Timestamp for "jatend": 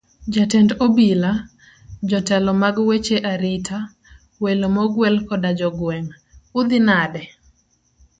0.33-0.71